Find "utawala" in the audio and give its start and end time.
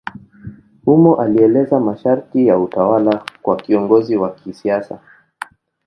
2.59-3.25